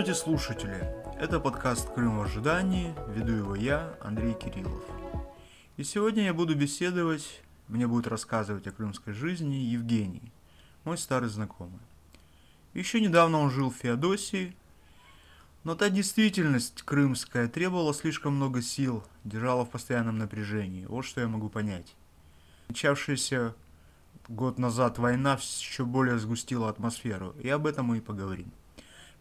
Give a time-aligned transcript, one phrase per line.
[0.00, 0.94] Здравствуйте, слушатели!
[1.20, 4.82] Это подкаст «Крым в ожидании», веду его я, Андрей Кириллов.
[5.76, 10.32] И сегодня я буду беседовать, мне будет рассказывать о крымской жизни Евгений,
[10.84, 11.80] мой старый знакомый.
[12.72, 14.56] Еще недавно он жил в Феодосии,
[15.64, 20.86] но та действительность крымская требовала слишком много сил, держала в постоянном напряжении.
[20.86, 21.94] Вот что я могу понять.
[22.68, 23.54] Начавшаяся
[24.28, 28.50] год назад война еще более сгустила атмосферу, и об этом мы и поговорим.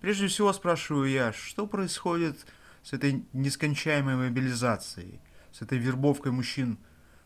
[0.02, 2.46] Прежде всего спрашиваю я, что происходит
[2.84, 5.20] с этой нескончаемой мобилизацией,
[5.52, 6.78] с этой вербовкой мужчин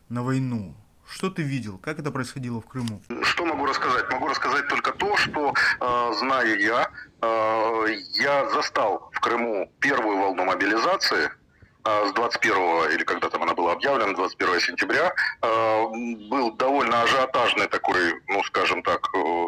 [0.08, 0.74] на войну?
[1.06, 1.78] Что ты видел?
[1.78, 3.00] Как это происходило в Крыму?
[3.22, 4.10] Что могу рассказать?
[4.10, 10.44] Могу рассказать только то, что, э, знаю я, э, я застал в Крыму первую волну
[10.44, 11.30] мобилизации
[11.84, 15.14] э, с 21 или когда там она была объявлена, 21 сентября.
[15.42, 15.84] Э,
[16.30, 19.44] был довольно ажиотажный такой, ну, скажем так, э,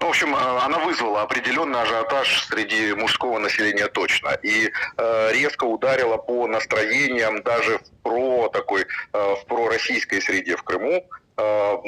[0.00, 4.30] в общем, э, она вызвала определенный ажиотаж среди мужского населения точно.
[4.42, 10.62] И э, резко ударила по настроениям даже в про такой, э, в пророссийской среде в
[10.62, 11.04] Крыму.
[11.40, 11.78] Э,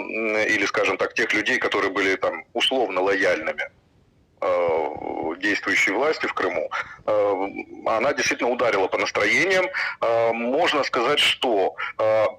[0.48, 3.64] или, скажем так, тех людей, которые были там условно лояльными
[4.40, 4.88] э,
[5.40, 6.70] действующей власти в Крыму,
[7.06, 7.34] э,
[7.86, 9.66] она действительно ударила по настроениям.
[10.32, 11.74] Можно сказать, что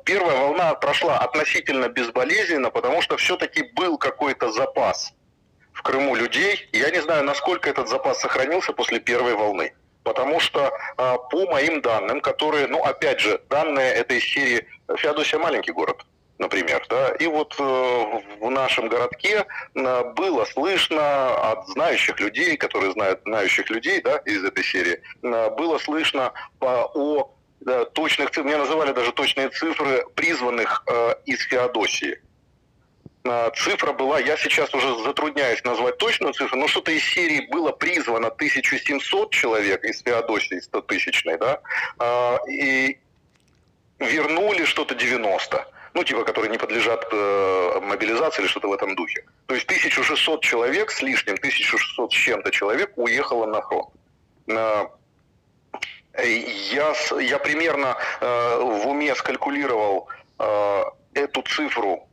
[0.06, 5.14] первая волна прошла относительно безболезненно, потому что все-таки был какой-то запас
[5.74, 6.68] в Крыму людей.
[6.72, 9.74] Я не знаю, насколько этот запас сохранился после первой волны.
[10.04, 15.72] Потому что а, по моим данным, которые, ну, опять же, данные этой серии, Феодосия маленький
[15.72, 16.06] город,
[16.40, 17.64] например, да, и вот э,
[18.40, 24.44] в нашем городке э, было слышно от знающих людей, которые знают знающих людей, да, из
[24.44, 30.06] этой серии, э, было слышно по, о да, точных цифрах, мне называли даже точные цифры
[30.16, 32.20] призванных э, из Феодосии.
[33.26, 37.72] А, цифра была, я сейчас уже затрудняюсь назвать точную цифру, но что-то из серии было
[37.72, 41.62] призвано 1700 человек из Феодосии 100 тысячной, да,
[42.00, 43.00] а, и
[44.00, 49.26] вернули что-то 90 ну, типа, которые не подлежат э, мобилизации или что-то в этом духе.
[49.46, 53.90] То есть 1600 человек с лишним, 1600 с чем-то человек уехало на фронт.
[54.48, 54.88] Э,
[56.16, 60.08] я, я примерно э, в уме скалькулировал
[60.40, 62.08] э, эту цифру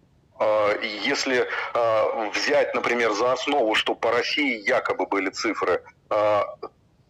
[1.04, 6.44] если а, взять, например, за основу, что по России якобы были цифры а,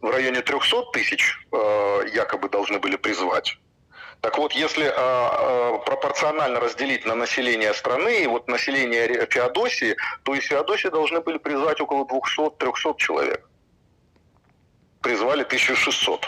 [0.01, 1.37] в районе 300 тысяч
[2.15, 3.59] якобы должны были призвать,
[4.23, 4.85] так вот, если
[5.87, 11.81] пропорционально разделить на население страны и вот население Феодосии, то из Феодосии должны были призвать
[11.81, 13.49] около 200-300 человек.
[15.01, 16.27] Призвали 1600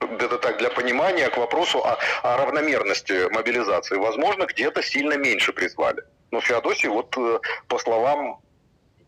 [0.00, 3.96] это так для понимания к вопросу о, о равномерности мобилизации.
[3.96, 6.02] Возможно, где-то сильно меньше призвали.
[6.30, 8.40] Но Феодосий, вот э, по словам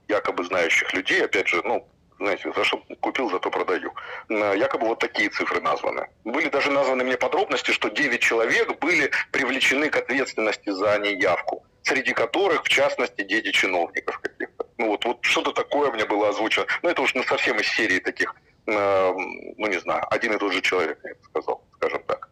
[0.09, 1.87] якобы знающих людей, опять же, ну,
[2.19, 3.93] знаете, за что купил, зато продаю.
[4.29, 6.07] Э, якобы вот такие цифры названы.
[6.25, 12.13] Были даже названы мне подробности, что 9 человек были привлечены к ответственности за неявку, среди
[12.13, 14.67] которых, в частности, дети чиновников каких-то.
[14.79, 16.67] Ну вот, вот что-то такое мне было озвучено.
[16.83, 18.35] Ну это уж ну, совсем из серии таких,
[18.67, 19.13] э,
[19.57, 22.29] ну не знаю, один и тот же человек мне это сказал, скажем так.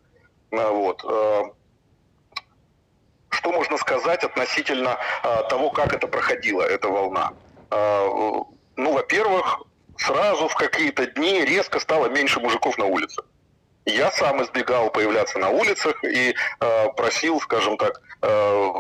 [0.50, 1.05] Вот.
[3.31, 7.33] Что можно сказать относительно а, того, как это проходила, эта волна?
[7.71, 8.06] А,
[8.77, 9.62] ну, во-первых,
[9.99, 13.22] сразу в какие-то дни резко стало меньше мужиков на улице.
[13.84, 18.71] Я сам избегал появляться на улицах и э, просил, скажем так, э,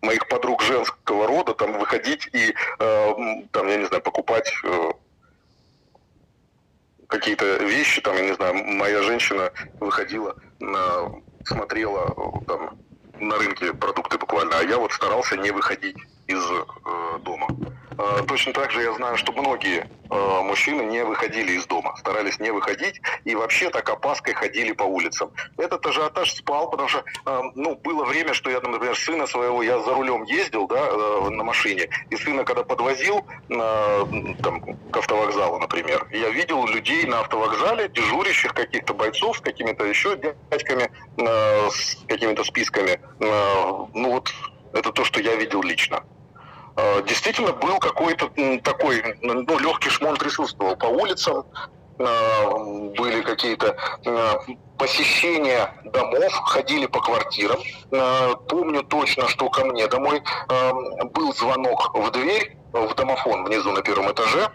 [0.00, 3.14] моих подруг женского рода там выходить и э,
[3.50, 4.90] там, я не знаю, покупать э,
[7.08, 11.12] какие-то вещи, там, я не знаю, моя женщина выходила, на,
[11.44, 12.14] смотрела
[12.46, 12.78] там
[13.20, 17.48] на рынке продукты буквально, а я вот старался не выходить из э, дома.
[17.98, 22.38] Э, точно так же я знаю, что многие э, мужчины не выходили из дома, старались
[22.40, 25.30] не выходить и вообще так опаской ходили по улицам.
[25.56, 29.78] Этот ажиотаж спал, потому что э, ну, было время, что я, например, сына своего, я
[29.80, 34.04] за рулем ездил да, э, на машине, и сына когда подвозил э,
[34.42, 34.60] там,
[34.90, 40.90] к автовокзалу, например, я видел людей на автовокзале, дежурящих каких-то бойцов с какими-то еще дядьками,
[41.18, 43.00] э, с какими-то списками.
[43.20, 44.32] Э, ну вот
[44.72, 46.02] это то, что я видел лично.
[46.76, 48.30] А, действительно был какой-то
[48.62, 51.44] такой, ну, легкий шмон присутствовал по улицам,
[51.98, 52.58] а,
[52.96, 53.76] были какие-то
[54.06, 54.40] а,
[54.78, 57.60] посещения домов, ходили по квартирам.
[58.48, 60.20] Помню точно, что ко мне домой
[61.12, 64.50] был звонок в дверь, в домофон внизу на первом этаже,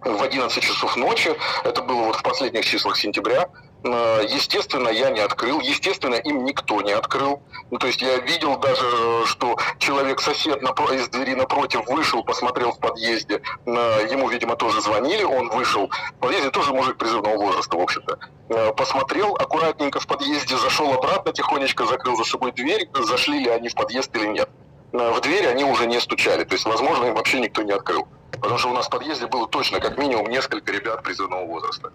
[0.00, 1.30] в 11 часов ночи,
[1.62, 5.60] это было вот в последних числах сентября, Э, естественно, я не открыл.
[5.60, 7.42] Естественно, им никто не открыл.
[7.70, 13.42] Ну, то есть я видел даже, что человек-сосед из двери напротив вышел, посмотрел в подъезде.
[13.66, 15.22] Э, ему, видимо, тоже звонили.
[15.22, 18.18] Он вышел в подъезде, тоже мужик призывного возраста, в общем-то.
[18.48, 22.88] Э, посмотрел аккуратненько в подъезде, зашел обратно, тихонечко закрыл за собой дверь.
[22.94, 24.48] Зашли ли они в подъезд или нет.
[24.92, 26.44] В дверь они уже не стучали.
[26.44, 28.06] То есть, возможно, им вообще никто не открыл.
[28.30, 31.92] Потому что у нас в подъезде было точно как минимум несколько ребят призывного возраста.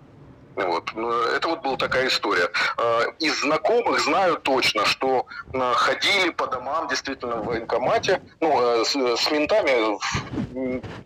[0.65, 0.91] Вот.
[1.35, 2.49] Это вот была такая история.
[2.77, 8.85] А, из знакомых знаю точно, что а, ходили по домам действительно в военкомате, ну, а,
[8.85, 9.99] с, с ментами,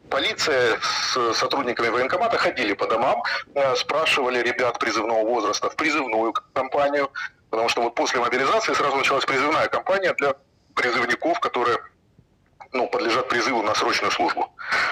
[0.10, 3.24] полиция с сотрудниками военкомата ходили по домам,
[3.76, 7.12] спрашивали ребят призывного возраста в призывную компанию,
[7.50, 10.36] потому что вот после мобилизации сразу началась призывная кампания для
[10.76, 11.80] призывников, которые
[12.72, 14.52] ну, подлежат призыву на срочную службу.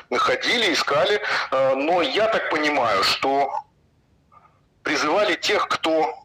[0.09, 1.21] Мы ходили, искали,
[1.51, 3.51] но я так понимаю, что
[4.83, 6.21] призывали тех, кто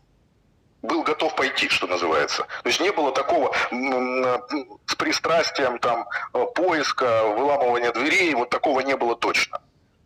[0.82, 2.46] был готов пойти, что называется.
[2.62, 8.96] То есть не было такого с пристрастием там э, поиска, выламывания дверей, вот такого не
[8.96, 9.60] было точно.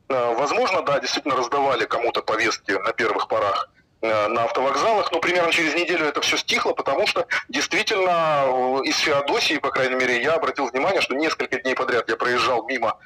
[0.08, 3.70] Э, возможно, да, действительно раздавали кому-то повестки на первых порах
[4.00, 9.58] э, на автовокзалах, но примерно через неделю это все стихло, потому что действительно из Феодосии,
[9.58, 12.98] по крайней мере, я обратил внимание, что несколько дней подряд я проезжал мимо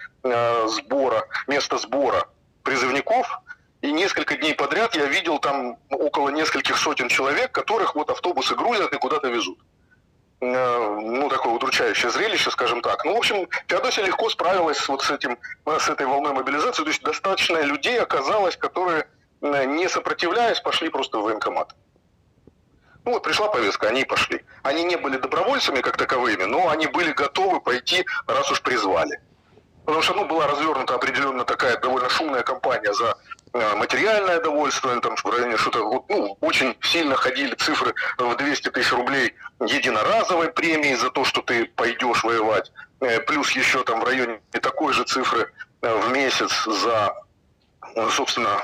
[0.67, 2.29] сбора, места сбора
[2.63, 3.41] призывников,
[3.85, 8.95] и несколько дней подряд я видел там около нескольких сотен человек, которых вот автобусы грузят
[8.95, 9.59] и куда-то везут.
[10.41, 13.05] Э, ну, такое удручающее зрелище, скажем так.
[13.05, 15.37] Ну, в общем, Феодосия легко справилась вот с, этим,
[15.67, 16.83] с этой волной мобилизации.
[16.83, 19.07] То есть достаточно людей оказалось, которые,
[19.43, 21.75] э, не сопротивляясь, пошли просто в военкомат.
[23.05, 24.47] Ну вот пришла повестка, они и пошли.
[24.63, 29.21] Они не были добровольцами как таковыми, но они были готовы пойти, раз уж призвали.
[29.85, 33.19] Потому что ну, была развернута определенно такая довольно шумная кампания за
[33.55, 39.35] материальное довольствие, там в районе что-то, ну, очень сильно ходили цифры в 200 тысяч рублей
[39.61, 44.93] единоразовой премии за то, что ты пойдешь воевать, э, плюс еще там в районе такой
[44.93, 45.53] же цифры
[45.83, 47.15] э, в месяц за,
[48.11, 48.61] собственно,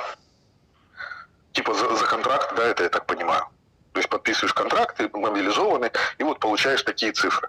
[1.52, 3.46] типа за, за контракт, да, это я так понимаю.
[3.92, 7.48] То есть подписываешь контракт, ты мобилизованный, и вот получаешь такие цифры.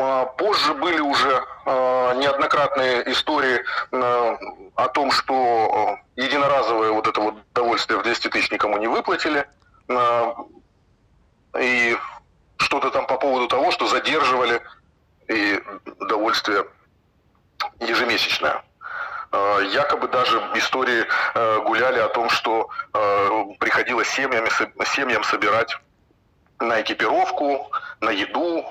[0.00, 4.36] А позже были уже э, неоднократные истории э,
[4.74, 9.46] о том, что единоразовое вот это вот удовольствие в 200 тысяч никому не выплатили.
[11.58, 11.96] И
[12.56, 14.62] что-то там по поводу того, что задерживали
[15.28, 15.62] и
[15.98, 16.66] удовольствие
[17.80, 18.62] ежемесячное.
[19.72, 21.06] Якобы даже истории
[21.64, 22.70] гуляли о том, что
[23.58, 24.48] приходилось семьями,
[24.84, 25.76] семьям собирать
[26.58, 27.70] на экипировку,
[28.00, 28.64] на еду,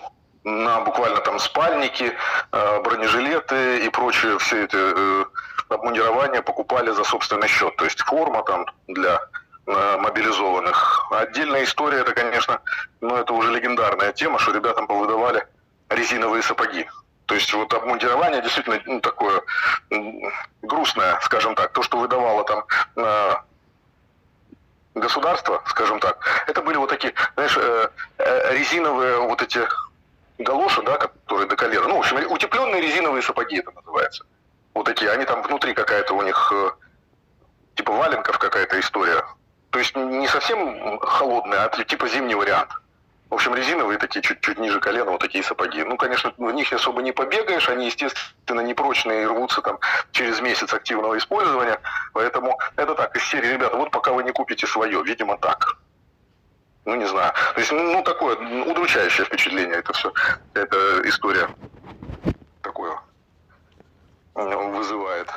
[0.44, 2.14] на буквально там спальники,
[2.52, 5.26] э, бронежилеты и прочее, все это э,
[5.70, 7.76] обмундирование покупали за собственный счет.
[7.76, 9.22] То есть форма там для
[9.68, 11.08] э, мобилизованных.
[11.12, 12.60] Отдельная история, это, конечно,
[13.02, 15.46] ну, это уже легендарная тема, что ребятам повыдавали
[15.90, 16.90] резиновые сапоги.
[17.28, 19.42] То есть вот обмундирование действительно ну, такое
[20.62, 23.46] грустное, скажем так, то, что выдавало там
[24.96, 26.18] государство, скажем так,
[26.48, 27.58] это были вот такие, знаешь,
[28.18, 29.66] резиновые вот эти
[30.44, 31.88] галоши, да, которые до колена.
[31.88, 34.26] Ну, в общем, утепленные резиновые сапоги это называется.
[34.74, 36.72] Вот такие, они там внутри какая-то у них, э,
[37.76, 39.24] типа валенков какая-то история.
[39.70, 42.72] То есть не совсем холодная, а типа зимний вариант.
[43.30, 45.84] В общем, резиновые такие, чуть-чуть ниже колена, вот такие сапоги.
[45.84, 49.80] Ну, конечно, в них особо не побегаешь, они, естественно, непрочные и рвутся там
[50.12, 51.80] через месяц активного использования.
[52.12, 55.78] Поэтому это так, из серии, ребята, вот пока вы не купите свое, видимо, так
[56.86, 57.34] ну не знаю.
[57.54, 58.36] То есть, ну, такое
[58.66, 60.12] удручающее впечатление это все,
[60.54, 61.50] эта история
[62.62, 63.00] такое
[64.34, 65.28] вызывает.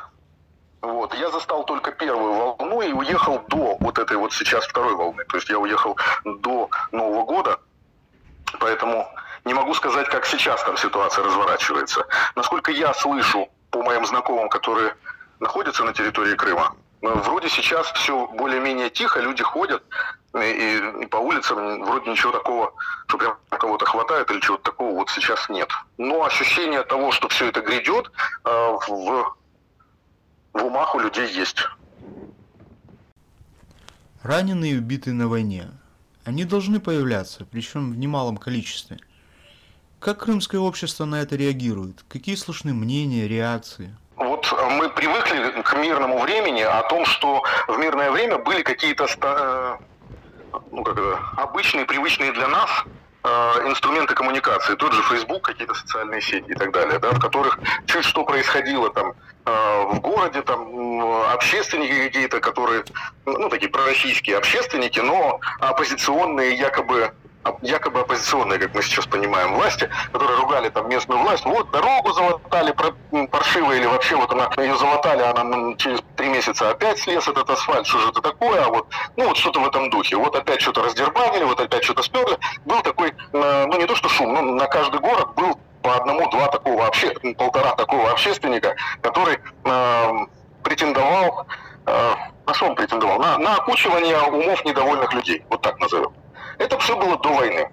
[0.80, 1.14] Вот.
[1.14, 5.24] Я застал только первую волну и уехал до вот этой вот сейчас второй волны.
[5.24, 7.58] То есть я уехал до Нового года,
[8.60, 9.08] поэтому
[9.44, 12.06] не могу сказать, как сейчас там ситуация разворачивается.
[12.36, 14.94] Насколько я слышу по моим знакомым, которые
[15.40, 19.82] находятся на территории Крыма, вроде сейчас все более-менее тихо, люди ходят,
[20.42, 22.72] и, и по улицам вроде ничего такого,
[23.06, 25.68] что прям кого-то хватает или чего-то такого вот сейчас нет.
[25.98, 28.10] Но ощущение того, что все это грядет,
[28.44, 29.36] э, в,
[30.52, 31.66] в умах у людей есть.
[34.22, 35.70] Раненые и убитые на войне.
[36.24, 38.98] Они должны появляться, причем в немалом количестве.
[40.00, 42.04] Как крымское общество на это реагирует?
[42.08, 43.94] Какие слышны мнения, реакции?
[44.16, 49.06] Вот мы привыкли к мирному времени, о том, что в мирное время были какие-то
[50.70, 52.70] ну, как это, обычные, привычные для нас
[53.64, 58.04] инструменты коммуникации, тот же Facebook, какие-то социальные сети и так далее, да, в которых чуть
[58.04, 59.14] что происходило там
[59.46, 61.00] в городе, там
[61.32, 62.84] общественники какие-то, которые,
[63.24, 67.14] ну, такие пророссийские общественники, но оппозиционные якобы
[67.62, 72.74] якобы оппозиционные, как мы сейчас понимаем, власти, которые ругали там местную власть, вот дорогу залатали
[73.26, 77.86] паршиво или вообще вот она ее залатали, она через три месяца опять слез этот асфальт,
[77.86, 78.86] что же это такое, а вот,
[79.16, 82.80] ну вот что-то в этом духе, вот опять что-то раздербанили, вот опять что-то сперли, был
[82.82, 86.82] такой, э, ну не то что шум, но на каждый город был по одному-два такого
[86.82, 90.12] вообще, полтора такого общественника, который э,
[90.62, 91.46] претендовал,
[91.86, 92.14] э,
[92.46, 93.18] на что он претендовал?
[93.18, 96.12] На, на окучивание умов недовольных людей, вот так назовем.
[96.58, 97.70] Это все было до войны.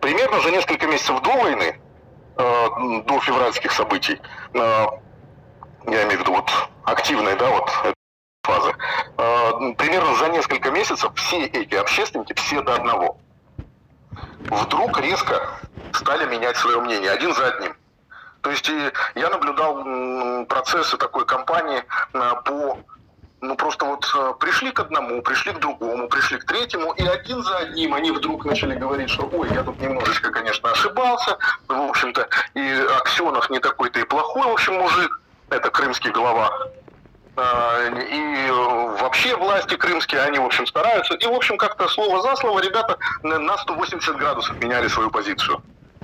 [0.00, 1.80] Примерно за несколько месяцев до войны,
[2.36, 2.68] э,
[3.04, 4.20] до февральских событий,
[4.54, 4.58] э,
[5.86, 6.50] я имею в виду вот
[6.84, 7.70] активной, да, вот
[8.44, 8.74] фазы,
[9.18, 13.18] э, примерно за несколько месяцев все эти общественники, все до одного,
[14.42, 15.60] вдруг резко
[15.92, 17.76] стали менять свое мнение один за одним.
[18.42, 18.68] То есть
[19.14, 22.76] я наблюдал процессы такой кампании по
[23.42, 27.42] ну просто вот э, пришли к одному, пришли к другому, пришли к третьему, и один
[27.42, 32.28] за одним они вдруг начали говорить, что ой, я тут немножечко, конечно, ошибался, в общем-то,
[32.54, 32.70] и
[33.00, 35.20] Аксенов не такой-то и плохой, в общем, мужик,
[35.50, 36.50] это крымский глава,
[37.36, 38.50] а, и
[39.00, 41.14] вообще власти крымские, они, в общем, стараются.
[41.14, 45.62] И, в общем, как-то слово за слово ребята на 180 градусов меняли свою позицию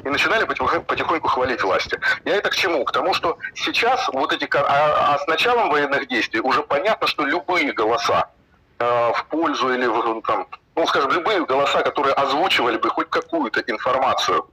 [0.09, 2.01] и начинали потихоньку хвалить власти.
[2.25, 2.83] Я это к чему?
[2.85, 4.49] К тому, что сейчас вот эти...
[4.57, 8.31] А, а с началом военных действий уже понятно, что любые голоса
[8.79, 13.61] э, в пользу или в, там, ну, скажем, любые голоса, которые озвучивали бы хоть какую-то
[13.67, 14.49] информацию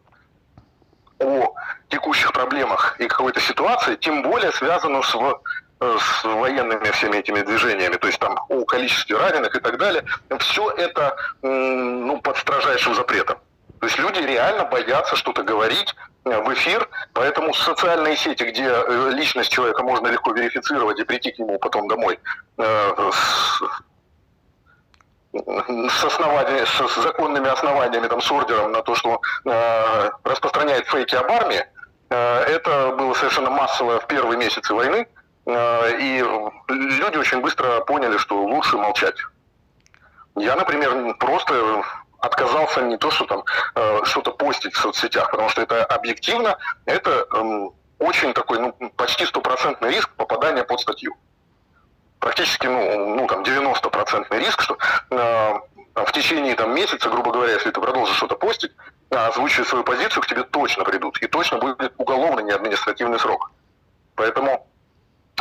[1.20, 1.54] о
[1.88, 7.96] текущих проблемах и какой-то ситуации, тем более связанную с, э, с военными всеми этими движениями,
[7.96, 10.04] то есть там о количестве раненых и так далее,
[10.40, 13.38] все это ну, под строжайшим запретом.
[13.86, 19.12] То есть люди реально боятся что-то говорить э, в эфир, поэтому социальные сети, где э,
[19.12, 22.18] личность человека можно легко верифицировать и прийти к нему потом домой
[22.58, 23.62] э, с,
[25.36, 31.64] с, с законными основаниями, там, с ордером на то, что э, распространяет фейки об армии,
[32.10, 35.08] э, это было совершенно массово в первые месяцы войны,
[35.46, 36.26] э, и
[36.70, 39.18] люди очень быстро поняли, что лучше молчать.
[40.38, 41.84] Я, например, просто
[42.26, 43.44] отказался не то, что там
[43.76, 49.26] э, что-то постить в соцсетях, потому что это объективно, это э, очень такой, ну, почти
[49.26, 51.16] стопроцентный риск попадания под статью.
[52.20, 54.78] Практически, ну, ну там 90% риск, что
[55.12, 55.60] э,
[55.96, 58.72] в течение там, месяца, грубо говоря, если ты продолжишь что-то постить,
[59.10, 61.22] озвучивая свою позицию, к тебе точно придут.
[61.22, 63.52] И точно будет уголовный, не административный срок.
[64.16, 64.68] Поэтому,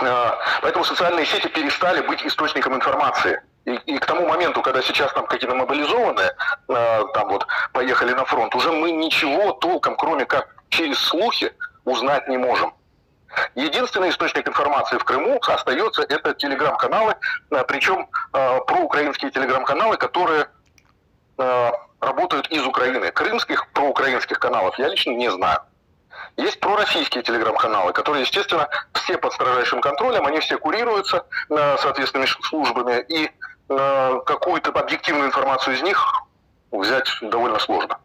[0.00, 0.30] э,
[0.62, 3.42] поэтому социальные сети перестали быть источником информации.
[3.64, 6.34] И, и к тому моменту, когда сейчас там какие-то мобилизованные,
[6.68, 11.52] э, там вот поехали на фронт, уже мы ничего толком, кроме как через слухи,
[11.84, 12.74] узнать не можем.
[13.54, 17.16] Единственный источник информации в Крыму остается это телеграм-каналы,
[17.50, 20.46] э, причем э, проукраинские телеграм-каналы, которые
[21.38, 23.10] э, работают из Украины.
[23.12, 25.60] Крымских проукраинских каналов я лично не знаю.
[26.36, 33.04] Есть пророссийские телеграм-каналы, которые, естественно, все под строжайшим контролем, они все курируются э, соответственными службами,
[33.08, 33.30] и
[33.68, 36.22] какую-то объективную информацию из них
[36.70, 37.98] взять довольно сложно.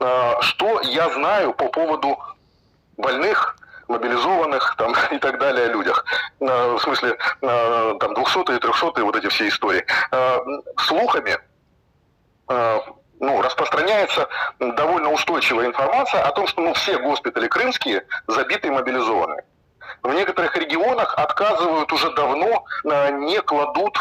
[0.00, 2.18] Э, что я знаю по поводу
[2.96, 3.56] больных,
[3.88, 6.04] мобилизованных там, и так далее людях.
[6.40, 9.84] Э, в смысле, там, 200 и 300 вот эти все истории.
[10.78, 11.38] Слухами
[13.20, 19.42] ну, распространяется довольно устойчивая информация о том, что ну, все госпитали крымские забиты и мобилизованы.
[20.02, 23.98] В некоторых регионах отказывают уже давно, не кладут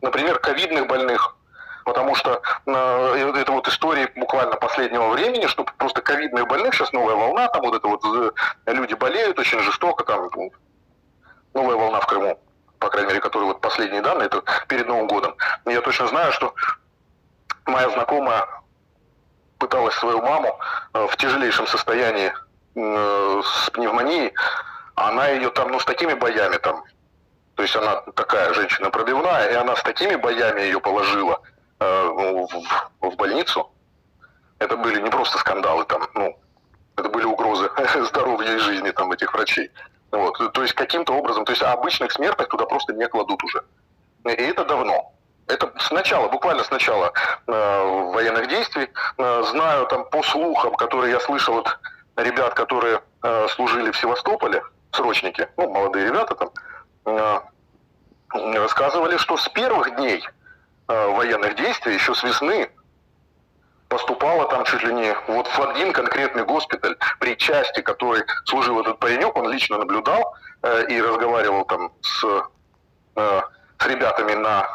[0.00, 1.36] например, ковидных больных,
[1.84, 7.14] потому что э, это вот истории буквально последнего времени, что просто ковидных больных, сейчас новая
[7.14, 10.52] волна, там вот это вот э, люди болеют очень жестоко, там ну,
[11.54, 12.38] новая волна в Крыму,
[12.78, 15.34] по крайней мере, которые вот последние данные, это перед Новым годом.
[15.66, 16.54] Я точно знаю, что
[17.66, 18.46] моя знакомая
[19.58, 20.58] пыталась свою маму
[20.94, 22.32] э, в тяжелейшем состоянии
[22.74, 24.32] э, с пневмонией,
[24.94, 26.84] она ее там, ну, с такими боями там
[27.58, 31.42] то есть она такая женщина пробивная, и она с такими боями ее положила
[31.80, 32.48] э, в,
[33.00, 33.68] в больницу.
[34.60, 36.38] Это были не просто скандалы там, ну,
[36.96, 37.68] это были угрозы
[38.04, 39.72] здоровья и жизни там этих врачей.
[40.12, 40.52] Вот.
[40.52, 43.64] То есть каким-то образом, то есть обычных смертных туда просто не кладут уже.
[44.26, 45.12] И это давно.
[45.48, 47.12] Это сначала, буквально с начала
[47.48, 48.88] э, военных действий.
[49.18, 51.76] Э, знаю там по слухам, которые я слышал от
[52.14, 54.62] ребят, которые э, служили в Севастополе,
[54.92, 56.50] срочники, ну, молодые ребята там,
[58.30, 60.22] рассказывали, что с первых дней
[60.88, 62.70] э, военных действий, еще с весны,
[63.88, 68.98] поступало там чуть ли не вот в один конкретный госпиталь, при части, который служил этот
[68.98, 72.24] паренек, он лично наблюдал э, и разговаривал там с,
[73.16, 73.40] э,
[73.78, 74.68] с ребятами на,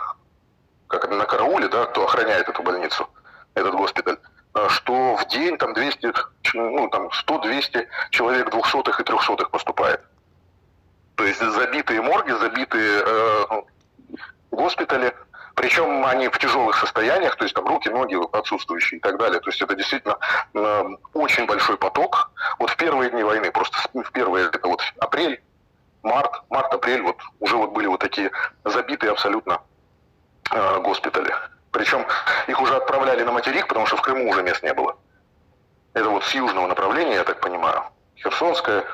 [0.87, 3.07] как это, на карауле, да, кто охраняет эту больницу,
[3.53, 4.17] этот госпиталь,
[4.55, 6.13] э, что в день там 200,
[6.55, 10.01] ну там 100-200 человек двухсотых и трехсотых поступает.
[11.15, 13.61] То есть забитые морги, забитые э,
[14.51, 15.13] госпитали,
[15.55, 19.39] причем они в тяжелых состояниях, то есть там руки, ноги отсутствующие и так далее.
[19.39, 20.17] То есть это действительно
[20.53, 22.31] э, очень большой поток.
[22.57, 25.41] Вот в первые дни войны, просто в первые, это вот апрель,
[26.01, 28.31] март, март-апрель, вот уже вот были вот такие
[28.65, 29.61] забитые абсолютно
[30.51, 31.33] э, госпитали.
[31.71, 32.05] Причем
[32.47, 34.97] их уже отправляли на материк, потому что в Крыму уже мест не было.
[35.93, 37.83] Это вот с южного направления, я так понимаю.
[38.15, 38.85] Херсонская,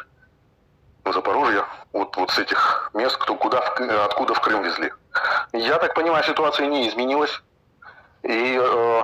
[1.06, 3.60] Запорожье, вот, вот с этих мест, кто, куда,
[4.06, 4.91] откуда в Крым везли.
[5.53, 7.41] Я так понимаю, ситуация не изменилась.
[8.24, 9.01] И э,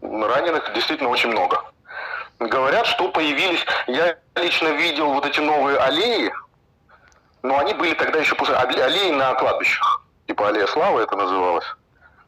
[0.00, 1.62] раненых действительно очень много.
[2.38, 3.64] Говорят, что появились...
[3.88, 6.32] Я лично видел вот эти новые аллеи,
[7.42, 8.54] но они были тогда еще после...
[8.54, 10.04] Аллеи на кладбищах.
[10.26, 11.66] Типа аллея славы это называлось.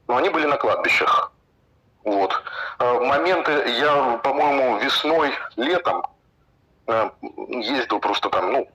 [0.08, 1.32] Но они были на кладбищах.
[2.04, 2.42] Вот.
[2.80, 6.04] Э, моменты я, по-моему, весной, летом
[7.48, 8.68] ездил просто там, ну,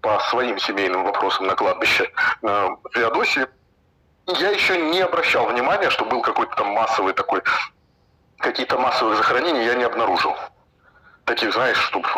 [0.00, 2.10] по своим семейным вопросам на кладбище
[2.42, 3.46] э, в Феодосии,
[4.26, 7.42] я еще не обращал внимания, что был какой-то там массовый такой,
[8.38, 10.34] какие-то массовые захоронения я не обнаружил.
[11.24, 12.08] Таких, знаешь, чтобы,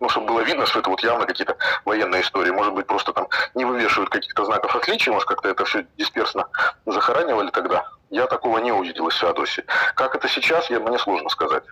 [0.00, 2.50] ну, чтобы было видно, что это вот явно какие-то военные истории.
[2.50, 6.46] Может быть, просто там не вывешивают каких-то знаков отличия, может, как-то это все дисперсно
[6.86, 7.86] захоранивали тогда.
[8.08, 9.64] Я такого не увидел из Феодосии.
[9.94, 11.64] Как это сейчас, я, мне сложно сказать.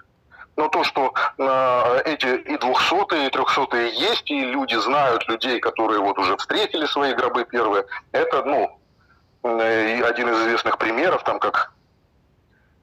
[0.57, 6.01] Но то, что э, эти и двухсотые, и трехсотые есть, и люди знают людей, которые
[6.01, 8.79] вот уже встретили свои гробы первые, это, ну,
[9.43, 11.73] э, один из известных примеров, там как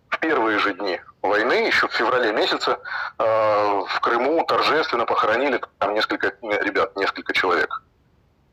[0.09, 2.77] в первые же дни войны, еще в феврале месяце,
[3.17, 7.81] э, в Крыму торжественно похоронили там несколько ребят, несколько человек.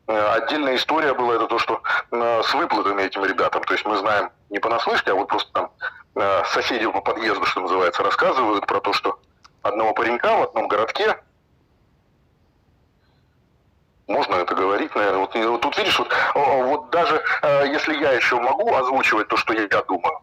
[0.08, 3.96] Э, отдельная история была это то, что э, с выплатами этим ребятам, то есть мы
[3.98, 5.70] знаем не понаслышке, а вот просто там
[6.20, 9.20] Э, соседи по подъезду, что называется, рассказывают про то, что
[9.62, 11.16] одного паренька в одном городке
[14.08, 15.20] можно это говорить, наверное.
[15.20, 19.52] Вот, вот тут видишь, вот, вот даже э, если я еще могу озвучивать то, что
[19.52, 20.18] я, я думаю,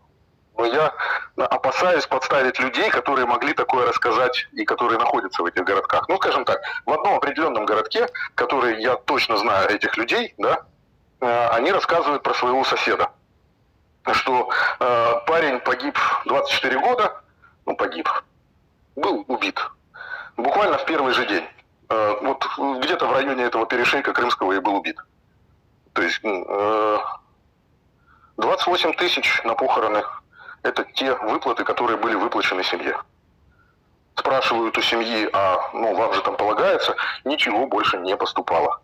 [0.58, 0.94] но я
[1.38, 6.08] опасаюсь подставить людей, которые могли такое рассказать и которые находятся в этих городках.
[6.08, 10.62] Ну, скажем так, в одном определенном городке, который я точно знаю этих людей, да,
[11.20, 13.10] э, они рассказывают про своего соседа
[14.14, 17.22] что э, парень погиб 24 года,
[17.66, 18.08] ну погиб,
[18.96, 19.60] был убит,
[20.38, 21.44] буквально в первый же день.
[21.90, 22.46] Э, вот
[22.84, 24.98] где-то в районе этого перешейка Крымского и был убит.
[25.94, 26.98] То есть э,
[28.38, 30.04] 28 тысяч на похороны–
[30.66, 32.98] это те выплаты, которые были выплачены семье.
[34.16, 38.82] Спрашивают у семьи, а ну вам же там полагается, ничего больше не поступало.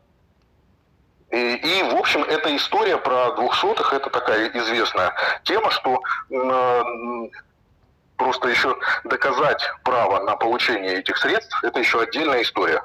[1.32, 5.14] И, и, в общем, эта история про двухсотых, это такая известная
[5.44, 6.84] тема, что э,
[8.18, 12.84] просто еще доказать право на получение этих средств, это еще отдельная история.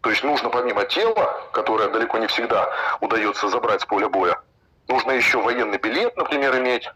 [0.00, 2.68] То есть нужно помимо тела, которое далеко не всегда
[3.00, 4.40] удается забрать с поля боя,
[4.88, 6.90] нужно еще военный билет, например, иметь.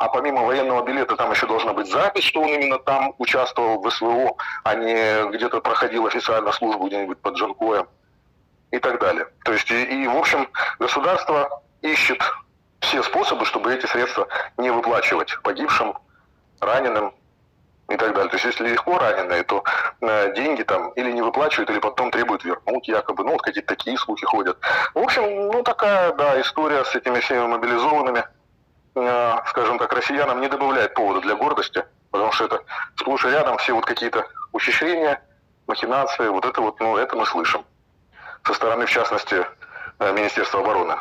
[0.00, 3.90] А помимо военного билета там еще должна быть запись, что он именно там участвовал в
[3.90, 4.34] СВО,
[4.64, 7.86] а не где-то проходил официально службу где-нибудь под Джанкоем
[8.70, 9.26] и так далее.
[9.44, 12.22] То есть, и, и в общем, государство ищет
[12.80, 15.98] все способы, чтобы эти средства не выплачивать погибшим,
[16.60, 17.12] раненым
[17.90, 18.30] и так далее.
[18.30, 19.62] То есть, если легко раненые, то
[20.00, 23.22] э, деньги там или не выплачивают, или потом требуют вернуть якобы.
[23.22, 24.56] Ну, вот какие-то такие слухи ходят.
[24.94, 28.24] В общем, ну, такая, да, история с этими всеми мобилизованными,
[28.92, 32.62] скажем так, россиянам не добавляет повода для гордости, потому что это
[32.96, 35.22] сплошь и рядом все вот какие-то ухищрения,
[35.66, 37.64] махинации, вот это вот, ну, это мы слышим
[38.44, 39.46] со стороны, в частности,
[39.98, 40.96] э, Министерства обороны.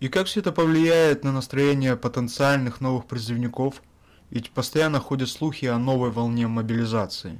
[0.00, 3.82] И как все это повлияет на настроение потенциальных новых призывников?
[4.30, 7.38] Ведь постоянно ходят слухи о новой волне мобилизации.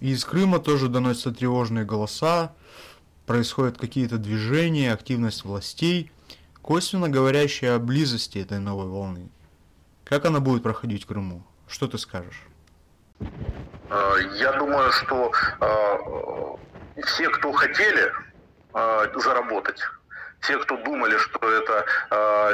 [0.00, 2.52] И из Крыма тоже доносятся тревожные голоса,
[3.26, 6.12] происходят какие-то движения, активность властей,
[6.68, 9.30] косвенно говорящие о близости этой новой волны.
[10.04, 11.42] Как она будет проходить в Крыму?
[11.66, 12.42] Что ты скажешь?
[13.20, 18.12] Э, я думаю, что э, все, кто хотели
[18.74, 19.80] э, заработать,
[20.42, 21.86] те, кто думали, что это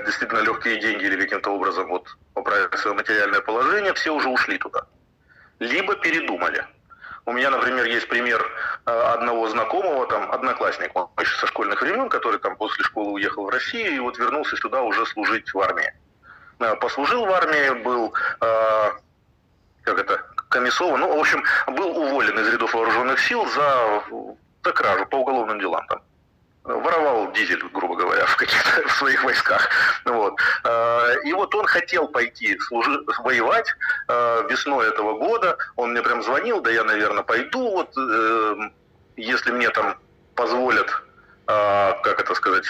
[0.07, 4.87] действительно легкие деньги или каким-то образом вот поправить свое материальное положение, все уже ушли туда.
[5.59, 6.65] Либо передумали.
[7.27, 8.45] У меня, например, есть пример
[8.87, 13.47] э, одного знакомого, там, одноклассник, он еще со школьных времен, который там после школы уехал
[13.47, 15.93] в Россию и вот вернулся сюда уже служить в армии.
[16.81, 23.19] послужил в армии, был, как это, комиссован, ну, в общем, был уволен из рядов вооруженных
[23.21, 24.03] сил за,
[24.63, 26.03] за кражу по уголовным делам там
[26.65, 29.69] воровал дизель, грубо говоря, в каких-то в своих войсках.
[30.05, 30.35] Вот.
[30.65, 33.69] Э, и вот он хотел пойти служи, воевать
[34.09, 35.57] э, весной этого года.
[35.77, 38.57] Он мне прям звонил, да я, наверное, пойду, вот, э,
[39.17, 39.97] если мне там
[40.35, 40.91] позволят
[41.47, 42.65] как это сказать,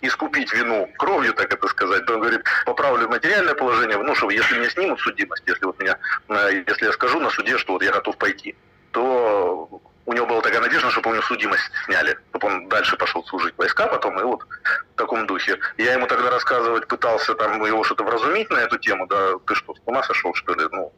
[0.00, 4.58] искупить вину кровью, так это сказать, то он говорит, поправлю материальное положение, ну что, если
[4.58, 5.96] меня снимут судимость, если вот меня,
[6.28, 8.56] если я скажу на суде, что вот я готов пойти,
[8.90, 9.75] то
[10.06, 13.54] у него была такая надежда, чтобы у него судимость сняли, чтобы он дальше пошел служить
[13.58, 15.58] войска потом, и вот в таком духе.
[15.76, 19.74] Я ему тогда рассказывать пытался там его что-то вразумить на эту тему, да ты что,
[19.74, 20.68] с ума сошел, что ли?
[20.70, 20.92] Ну,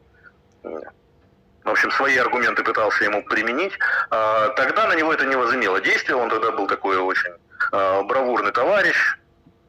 [1.63, 3.73] в общем, свои аргументы пытался ему применить.
[4.09, 7.33] А, тогда на него это не возымело действия, он тогда был такой очень
[7.71, 9.17] а, бравурный товарищ.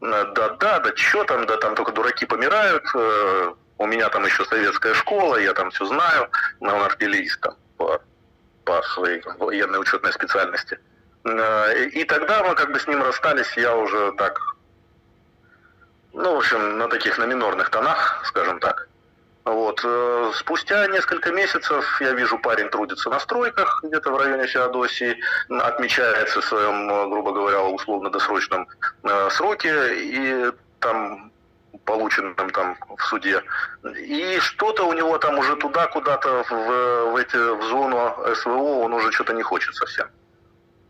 [0.01, 4.95] Да-да, да что там, да там только дураки помирают, э, у меня там еще советская
[4.95, 8.01] школа, я там все знаю, он артиллерист там по
[8.65, 10.79] по своей военной учетной специальности.
[11.25, 14.41] Э, и тогда мы как бы с ним расстались, я уже так,
[16.13, 18.89] ну, в общем, на таких, на минорных тонах, скажем так.
[19.45, 19.81] Вот.
[19.85, 25.19] Э, спустя несколько месяцев я вижу, парень трудится на стройках где-то в районе Феодосии,
[25.49, 28.69] отмечается в своем, грубо говоря, условно-досрочном
[29.03, 31.30] э, сроке, и там
[31.85, 33.43] полученным там в суде.
[33.97, 38.95] И что-то у него там уже туда куда-то в, в, эти, в зону СВО он
[38.95, 40.07] уже что-то не хочет совсем.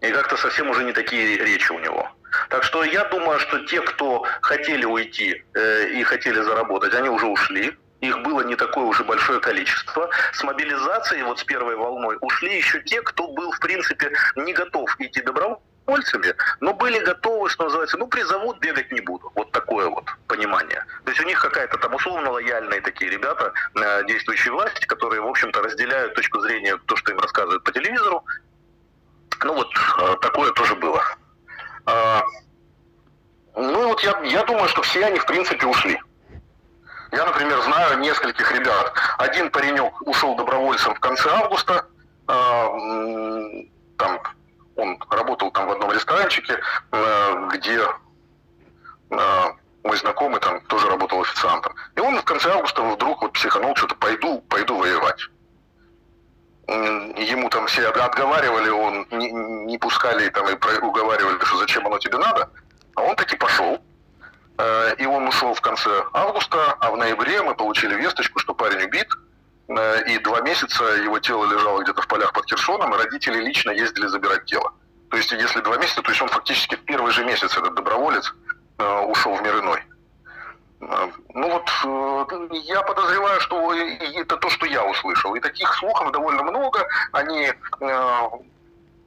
[0.01, 2.09] И как-то совсем уже не такие речи у него.
[2.49, 7.27] Так что я думаю, что те, кто хотели уйти э, и хотели заработать, они уже
[7.27, 7.77] ушли.
[8.01, 10.09] Их было не такое уже большое количество.
[10.33, 14.89] С мобилизацией, вот с первой волной, ушли еще те, кто был, в принципе, не готов
[15.01, 19.31] идти добровольно добровольцами, но были готовы, что называется, ну, призовут, бегать не буду.
[19.35, 20.85] Вот такое вот понимание.
[21.05, 25.27] То есть у них какая-то там условно лояльные такие ребята, э, действующие власти, которые, в
[25.27, 28.25] общем-то, разделяют точку зрения, то, что им рассказывают по телевизору.
[29.43, 31.03] Ну, вот э, такое тоже было.
[31.87, 32.23] А,
[33.57, 36.01] ну, вот я, я думаю, что все они, в принципе, ушли.
[37.13, 38.93] Я, например, знаю нескольких ребят.
[39.19, 41.87] Один паренек ушел добровольцем в конце августа,
[42.29, 42.69] а,
[43.97, 44.21] там
[44.77, 46.59] он работал там в одном ресторанчике,
[46.93, 47.81] э, где
[49.11, 49.45] э,
[49.85, 51.75] мой знакомый там тоже работал официантом.
[51.97, 55.21] И он в конце августа вдруг вот психанул, что-то пойду, пойду воевать.
[56.69, 62.19] Ему там все отговаривали, он не, не пускали там и уговаривали, что зачем оно тебе
[62.19, 62.49] надо.
[62.95, 63.81] А он таки пошел.
[64.59, 68.85] Э, и он ушел в конце августа, а в ноябре мы получили весточку, что парень
[68.85, 69.09] убит–
[69.71, 74.07] и два месяца его тело лежало где-то в полях под Херсоном, и родители лично ездили
[74.09, 74.73] забирать тело.
[75.11, 78.33] То есть, если два месяца, то есть он фактически в первый же месяц, этот доброволец,
[78.79, 79.83] э, ушел в мир иной.
[80.81, 85.35] Э, ну вот, я подозреваю, что это то, что я услышал.
[85.37, 86.87] И таких слухов довольно много.
[87.13, 87.53] Они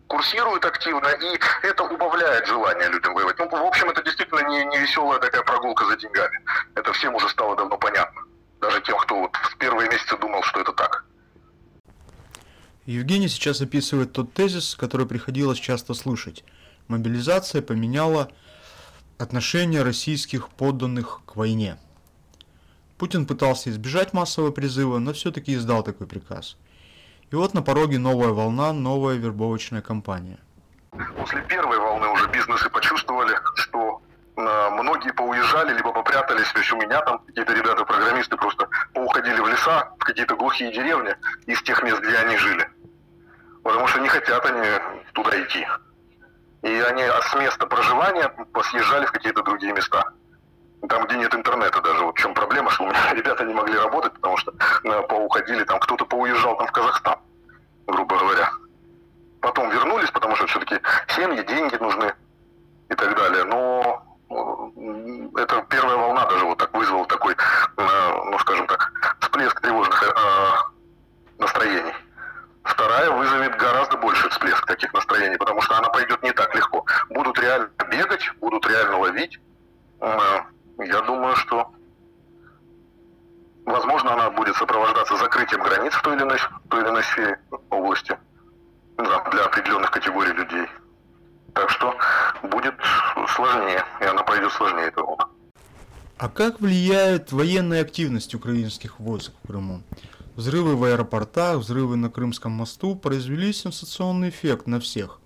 [0.07, 3.39] курсируют активно, и это убавляет желание людям воевать.
[3.39, 6.39] Ну, в общем, это действительно не, не веселая такая прогулка за деньгами.
[6.75, 8.21] Это всем уже стало давно понятно
[8.63, 11.05] даже тем, кто вот в первые месяцы думал, что это так.
[12.85, 16.43] Евгений сейчас описывает тот тезис, который приходилось часто слышать.
[16.87, 18.29] Мобилизация поменяла
[19.17, 21.77] отношение российских подданных к войне.
[22.97, 26.57] Путин пытался избежать массового призыва, но все-таки издал такой приказ.
[27.31, 30.39] И вот на пороге новая волна, новая вербовочная кампания.
[31.17, 33.92] После первой волны уже бизнесы почувствовали, что
[34.35, 36.51] многие поуезжали, либо попрятались.
[36.51, 41.15] То есть у меня там какие-то ребята-программисты просто поуходили в леса, в какие-то глухие деревни
[41.45, 42.67] из тех мест, где они жили.
[43.63, 44.67] Потому что не хотят они
[45.13, 45.67] туда идти.
[46.63, 50.03] И они с места проживания посъезжали в какие-то другие места.
[50.89, 52.03] Там, где нет интернета даже.
[52.03, 55.63] Вот в чем проблема, что у меня ребята не могли работать, потому что э, поуходили,
[55.63, 57.19] там кто-то поуезжал там в Казахстан,
[57.87, 58.49] грубо говоря.
[59.41, 62.13] Потом вернулись, потому что все-таки семьи, деньги нужны
[62.89, 63.43] и так далее.
[63.45, 64.03] Но
[65.35, 70.11] это первая волна даже вот так вызвала такой, э, ну скажем так, всплеск тревожных э,
[71.39, 71.93] настроений.
[72.63, 76.85] Вторая вызовет гораздо больше всплеск таких настроений, потому что она пойдет не так легко.
[77.09, 79.39] Будут реально бегать, будут реально ловить.
[79.99, 80.41] Э,
[80.79, 81.71] я думаю, что
[83.65, 87.39] возможно она будет сопровождаться закрытием границ в той или иной, в той или иной сфере
[87.69, 88.17] области
[88.97, 90.67] для определенных категорий людей.
[91.53, 91.95] Так что
[92.43, 92.73] будет
[93.35, 95.29] сложнее, и она пойдет сложнее этого.
[96.17, 99.83] А как влияет военная активность украинских войск в Крыму?
[100.35, 105.19] Взрывы в аэропортах, взрывы на Крымском мосту произвели сенсационный эффект на всех,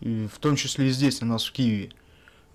[0.00, 1.92] в том числе и здесь, у нас в Киеве.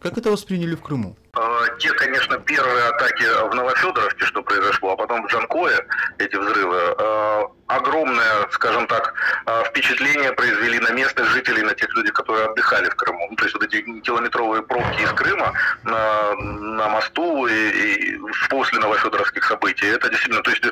[0.01, 1.15] Как это восприняли в Крыму?
[1.33, 5.85] А, те, конечно, первые атаки в Новофедоровке, что произошло, а потом в Джанкое,
[6.17, 9.13] эти взрывы, а, огромное, скажем так,
[9.45, 13.27] а, впечатление произвели на местных жителей, на тех людей, которые отдыхали в Крыму.
[13.29, 18.79] Ну, то есть вот эти километровые пробки из Крыма на, на мосту и, и после
[18.79, 20.63] новофедоровских событий, это действительно, то есть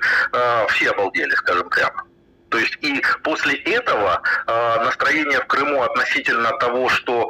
[0.69, 2.03] все обалдели, скажем прямо.
[2.49, 4.23] То есть и после этого
[4.83, 7.27] настроение в Крыму относительно того, что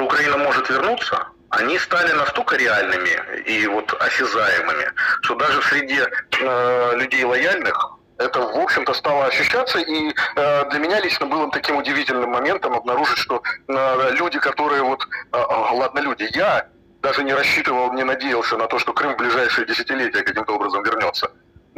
[0.00, 3.10] что Украина может вернуться, они стали настолько реальными
[3.46, 10.14] и вот осязаемыми, что даже среди э, людей лояльных это, в общем-то, стало ощущаться, и
[10.36, 15.36] э, для меня лично было таким удивительным моментом обнаружить, что э, люди, которые вот, э,
[15.36, 16.66] э ладно, люди, я
[17.02, 21.30] даже не рассчитывал, не надеялся на то, что Крым в ближайшие десятилетия каким-то образом вернется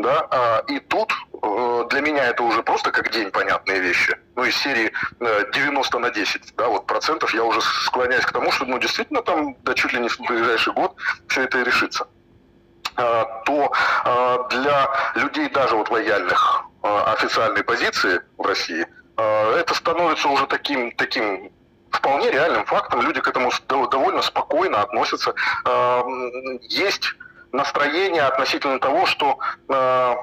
[0.03, 1.13] да, а, и тут
[1.43, 4.17] э, для меня это уже просто как день понятные вещи.
[4.35, 4.93] Ну, из серии
[5.55, 9.23] 90 э, на 10, да, вот процентов я уже склоняюсь к тому, что, ну, действительно
[9.23, 10.95] там, да, чуть ли не в ближайший год
[11.29, 12.07] все это и решится.
[12.97, 13.73] А, то
[14.05, 18.85] а, для людей даже вот лояльных официальной позиции в России
[19.17, 21.53] это становится уже таким, таким
[21.91, 23.03] вполне реальным фактом.
[23.03, 25.33] Люди к этому довольно спокойно относятся.
[26.63, 27.15] Есть
[27.53, 29.39] настроение относительно того, что
[29.69, 30.15] э,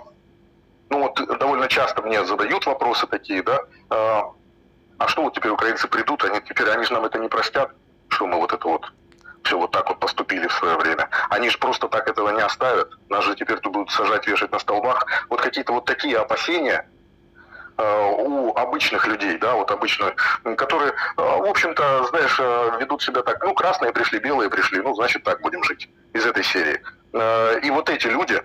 [0.89, 4.22] ну вот довольно часто мне задают вопросы такие, да, э,
[4.98, 7.72] а что вот теперь украинцы придут, они теперь, они же нам это не простят,
[8.10, 8.92] что мы вот это вот
[9.44, 11.10] все вот так вот поступили в свое время.
[11.30, 12.92] Они же просто так этого не оставят.
[13.10, 15.06] Нас же теперь тут будут сажать, вешать на столбах.
[15.30, 16.88] Вот какие-то вот такие опасения
[17.78, 20.13] э, у обычных людей, да, вот обычно,
[20.58, 24.94] которые, э, в общем-то, знаешь, э, ведут себя так, ну, красные пришли, белые пришли, ну,
[24.94, 26.82] значит, так будем жить из этой серии.
[27.13, 28.41] Э, и вот эти люди,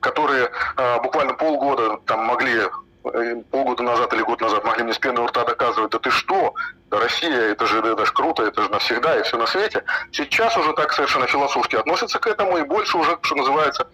[0.00, 2.62] которые э, буквально полгода там могли
[3.04, 6.10] э, полгода назад или год назад могли мне с пены у рта доказывать, да ты
[6.10, 6.54] что,
[6.90, 9.84] Россия, это же, это же круто, это же навсегда и все на свете.
[10.12, 13.88] Сейчас уже так совершенно философски относятся к этому и больше уже, что называется,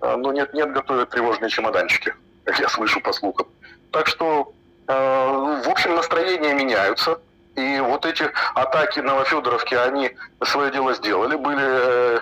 [0.00, 3.48] ну нет-нет, готовят тревожные чемоданчики, как я слышу по слухам.
[3.90, 4.52] Так что,
[4.86, 7.18] в общем, настроения меняются.
[7.56, 12.20] И вот эти атаки Новофедоровки, они свое дело сделали, были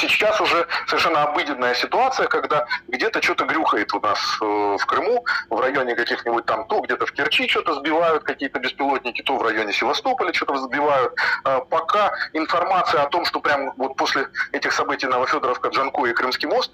[0.00, 5.60] сейчас уже совершенно обыденная ситуация, когда где-то что-то грюхает у нас э, в Крыму, в
[5.60, 10.32] районе каких-нибудь там, то где-то в Керчи что-то сбивают какие-то беспилотники, то в районе Севастополя
[10.32, 11.14] что-то сбивают.
[11.44, 16.48] Э, пока информация о том, что прям вот после этих событий Новофедоровка, Джанко и Крымский
[16.48, 16.72] мост,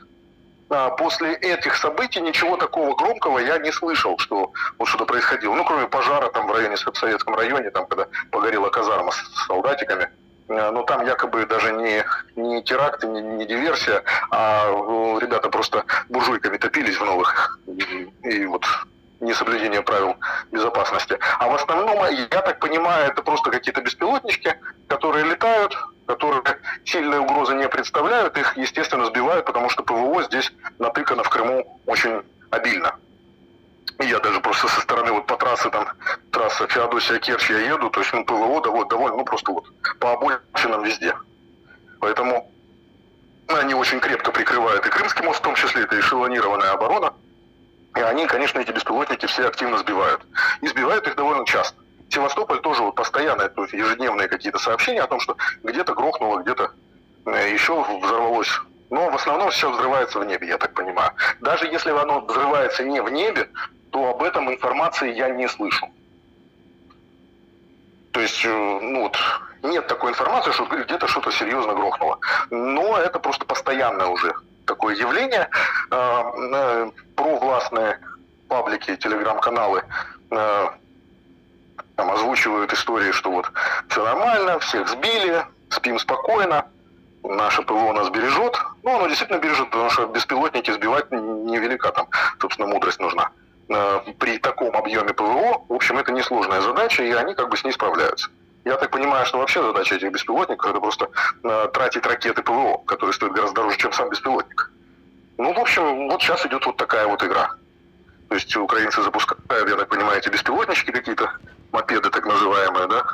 [0.70, 5.54] э, после этих событий ничего такого громкого я не слышал, что вот что-то происходило.
[5.54, 10.08] Ну, кроме пожара там в районе, в Советском районе, там, когда погорела казарма с солдатиками.
[10.48, 12.04] Э, но там якобы даже не,
[12.36, 17.58] не теракт, не, не диверсия, а ну, ребята просто буржуйками топились в новых.
[18.22, 18.64] И вот
[19.20, 20.16] несоблюдение правил
[20.52, 21.18] безопасности.
[21.38, 24.54] А в основном, я так понимаю, это просто какие-то беспилотнички,
[24.88, 26.42] которые летают, которые
[26.84, 32.22] сильной угрозы не представляют, их, естественно, сбивают, потому что ПВО здесь натыкано в Крыму очень
[32.50, 32.94] обильно.
[33.98, 35.88] Я даже просто со стороны вот по трассе там,
[36.30, 39.64] трасса Феодосия Керчь я еду, то есть ну, ПВО довольно, довольно, ну просто вот
[39.98, 41.14] по обочинам везде.
[42.00, 42.50] Поэтому
[43.48, 47.14] они очень крепко прикрывают и Крымский мост, в том числе это эшелонированная оборона.
[47.96, 50.20] И они, конечно, эти беспилотники все активно сбивают.
[50.60, 51.78] И сбивают их довольно часто.
[52.10, 56.70] Севастополь тоже вот постоянно, то есть ежедневные какие-то сообщения о том, что где-то грохнуло, где-то
[57.26, 58.60] э, еще взорвалось.
[58.90, 61.10] Но в основном все взрывается в небе, я так понимаю.
[61.40, 63.48] Даже если оно взрывается не в небе,
[63.90, 65.88] то об этом информации я не слышу.
[68.12, 69.18] То есть, э, ну вот,
[69.62, 72.18] нет такой информации, что где-то что-то серьезно грохнуло.
[72.50, 74.32] Но это просто постоянное уже
[74.64, 75.50] такое явление.
[75.90, 76.22] Э,
[76.52, 78.00] э, провластные
[78.48, 79.82] паблики, телеграм-каналы
[81.96, 83.50] там озвучивают истории, что вот
[83.88, 86.66] все нормально, всех сбили, спим спокойно,
[87.22, 88.58] наше ПВО нас бережет.
[88.82, 92.08] Ну, оно действительно бережет, потому что беспилотники сбивать невелика там,
[92.40, 93.30] собственно, мудрость нужна.
[93.68, 97.64] Э, при таком объеме ПВО, в общем, это несложная задача, и они как бы с
[97.64, 98.30] ней справляются.
[98.64, 101.08] Я так понимаю, что вообще задача этих беспилотников это просто
[101.42, 104.70] э, тратить ракеты ПВО, которые стоят гораздо дороже, чем сам беспилотник.
[105.38, 107.54] Ну, в общем, вот сейчас идет вот такая вот игра.
[108.28, 111.30] То есть украинцы запускают, я так понимаю, эти беспилотнички какие-то,
[111.72, 113.04] мопеды так называемые, да,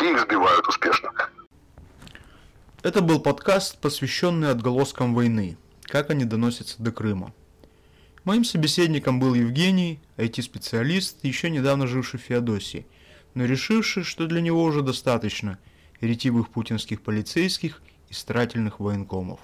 [0.00, 1.10] и их сбивают успешно.
[2.82, 7.32] Это был подкаст, посвященный отголоскам войны, как они доносятся до Крыма.
[8.24, 12.86] Моим собеседником был Евгений, IT-специалист, еще недавно живший в Феодосии,
[13.34, 15.58] но решивший, что для него уже достаточно
[16.00, 19.40] ретивых путинских полицейских и старательных военкомов.